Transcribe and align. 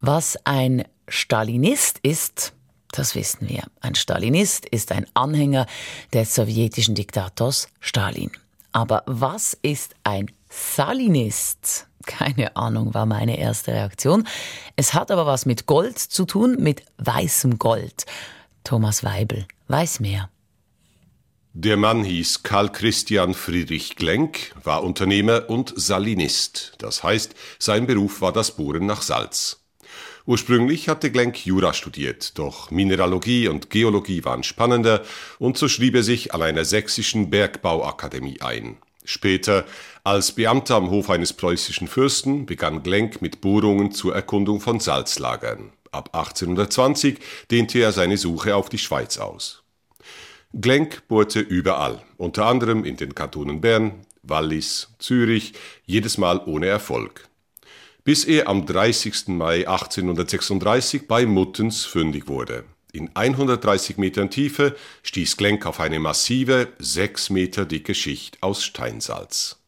Was 0.00 0.38
ein 0.44 0.84
Stalinist 1.08 1.98
ist, 2.02 2.54
das 2.90 3.14
wissen 3.14 3.48
wir. 3.48 3.64
Ein 3.80 3.94
Stalinist 3.94 4.66
ist 4.66 4.92
ein 4.92 5.06
Anhänger 5.12 5.66
des 6.12 6.34
sowjetischen 6.34 6.94
Diktators 6.94 7.68
Stalin. 7.80 8.30
Aber 8.72 9.02
was 9.06 9.56
ist 9.60 9.94
ein 10.02 10.30
Salinist? 10.48 11.86
Keine 12.06 12.56
Ahnung, 12.56 12.94
war 12.94 13.04
meine 13.04 13.38
erste 13.38 13.72
Reaktion. 13.72 14.26
Es 14.74 14.94
hat 14.94 15.10
aber 15.10 15.26
was 15.26 15.44
mit 15.44 15.66
Gold 15.66 15.98
zu 15.98 16.24
tun, 16.24 16.56
mit 16.58 16.82
weißem 16.96 17.58
Gold. 17.58 18.06
Thomas 18.64 19.04
Weibel 19.04 19.46
weiß 19.68 20.00
mehr. 20.00 20.30
Der 21.52 21.76
Mann 21.76 22.04
hieß 22.04 22.42
Karl 22.42 22.70
Christian 22.70 23.34
Friedrich 23.34 23.96
Glenk, 23.96 24.54
war 24.62 24.82
Unternehmer 24.82 25.50
und 25.50 25.74
Salinist. 25.76 26.74
Das 26.78 27.02
heißt, 27.02 27.34
sein 27.58 27.86
Beruf 27.86 28.20
war 28.22 28.32
das 28.32 28.56
Bohren 28.56 28.86
nach 28.86 29.02
Salz. 29.02 29.59
Ursprünglich 30.30 30.88
hatte 30.88 31.10
Glenk 31.10 31.44
Jura 31.44 31.72
studiert, 31.72 32.38
doch 32.38 32.70
Mineralogie 32.70 33.48
und 33.48 33.68
Geologie 33.68 34.24
waren 34.24 34.44
spannender 34.44 35.02
und 35.40 35.58
so 35.58 35.66
schrieb 35.66 35.96
er 35.96 36.04
sich 36.04 36.32
an 36.32 36.40
einer 36.40 36.64
sächsischen 36.64 37.30
Bergbauakademie 37.30 38.40
ein. 38.40 38.76
Später, 39.04 39.64
als 40.04 40.30
Beamter 40.30 40.76
am 40.76 40.88
Hof 40.88 41.10
eines 41.10 41.32
preußischen 41.32 41.88
Fürsten, 41.88 42.46
begann 42.46 42.84
Glenk 42.84 43.20
mit 43.20 43.40
Bohrungen 43.40 43.90
zur 43.90 44.14
Erkundung 44.14 44.60
von 44.60 44.78
Salzlagern. 44.78 45.72
Ab 45.90 46.10
1820 46.12 47.18
dehnte 47.50 47.80
er 47.80 47.90
seine 47.90 48.16
Suche 48.16 48.54
auf 48.54 48.68
die 48.68 48.78
Schweiz 48.78 49.18
aus. 49.18 49.64
Glenk 50.52 51.08
bohrte 51.08 51.40
überall, 51.40 52.02
unter 52.18 52.46
anderem 52.46 52.84
in 52.84 52.96
den 52.96 53.16
Kantonen 53.16 53.60
Bern, 53.60 54.06
Wallis, 54.22 54.94
Zürich, 55.00 55.54
jedes 55.86 56.18
Mal 56.18 56.40
ohne 56.46 56.66
Erfolg 56.66 57.29
bis 58.04 58.24
er 58.24 58.48
am 58.48 58.66
30. 58.66 59.28
Mai 59.28 59.68
1836 59.68 61.06
bei 61.06 61.26
Muttens 61.26 61.84
fündig 61.84 62.28
wurde. 62.28 62.64
In 62.92 63.14
130 63.14 63.98
Metern 63.98 64.30
Tiefe 64.30 64.76
stieß 65.02 65.36
Glenk 65.36 65.66
auf 65.66 65.80
eine 65.80 66.00
massive, 66.00 66.68
sechs 66.78 67.30
Meter 67.30 67.64
dicke 67.64 67.94
Schicht 67.94 68.42
aus 68.42 68.64
Steinsalz. 68.64 69.60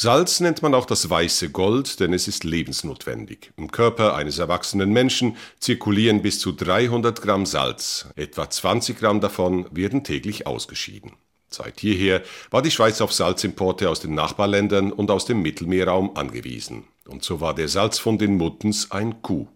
Salz 0.00 0.38
nennt 0.38 0.62
man 0.62 0.74
auch 0.74 0.86
das 0.86 1.10
weiße 1.10 1.50
Gold, 1.50 1.98
denn 1.98 2.12
es 2.12 2.28
ist 2.28 2.44
lebensnotwendig. 2.44 3.50
Im 3.56 3.72
Körper 3.72 4.14
eines 4.14 4.38
erwachsenen 4.38 4.92
Menschen 4.92 5.36
zirkulieren 5.58 6.22
bis 6.22 6.38
zu 6.38 6.52
300 6.52 7.20
Gramm 7.20 7.46
Salz. 7.46 8.06
Etwa 8.14 8.48
20 8.48 8.96
Gramm 8.96 9.20
davon 9.20 9.66
werden 9.72 10.04
täglich 10.04 10.46
ausgeschieden. 10.46 11.14
Seit 11.50 11.82
jeher 11.82 12.22
war 12.50 12.62
die 12.62 12.70
Schweiz 12.70 13.00
auf 13.00 13.12
Salzimporte 13.12 13.88
aus 13.88 14.00
den 14.00 14.14
Nachbarländern 14.14 14.92
und 14.92 15.10
aus 15.10 15.24
dem 15.24 15.40
Mittelmeerraum 15.40 16.16
angewiesen. 16.16 16.84
Und 17.06 17.24
so 17.24 17.40
war 17.40 17.54
der 17.54 17.68
Salzfond 17.68 18.20
in 18.22 18.36
Muttens 18.36 18.90
ein 18.90 19.22
Coup. 19.22 19.48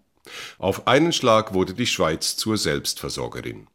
Auf 0.58 0.86
einen 0.86 1.12
Schlag 1.12 1.52
wurde 1.52 1.74
die 1.74 1.86
Schweiz 1.86 2.36
zur 2.36 2.56
Selbstversorgerin. 2.56 3.66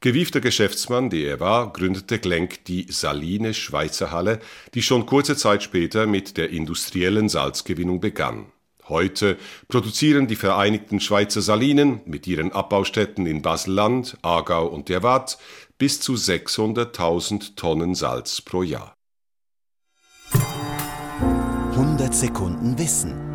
Gewiefter 0.00 0.40
Geschäftsmann, 0.40 1.10
der 1.10 1.28
er 1.28 1.40
war, 1.40 1.72
gründete 1.72 2.18
Glenk 2.18 2.64
die 2.64 2.86
Saline 2.90 3.54
Schweizer 3.54 4.10
Halle, 4.10 4.40
die 4.74 4.82
schon 4.82 5.06
kurze 5.06 5.36
Zeit 5.36 5.62
später 5.62 6.06
mit 6.06 6.36
der 6.36 6.50
industriellen 6.50 7.28
Salzgewinnung 7.28 8.00
begann. 8.00 8.46
Heute 8.88 9.38
produzieren 9.68 10.26
die 10.26 10.36
Vereinigten 10.36 11.00
Schweizer 11.00 11.40
Salinen 11.40 12.00
mit 12.04 12.26
ihren 12.26 12.52
Abbaustätten 12.52 13.26
in 13.26 13.40
Baselland, 13.40 14.16
Aargau 14.22 14.66
und 14.66 14.88
der 14.88 15.02
Waadt 15.02 15.38
bis 15.78 16.00
zu 16.00 16.14
600.000 16.14 17.54
Tonnen 17.56 17.94
Salz 17.94 18.40
pro 18.40 18.62
Jahr. 18.62 18.96
100 21.72 22.14
Sekunden 22.14 22.78
Wissen 22.78 23.31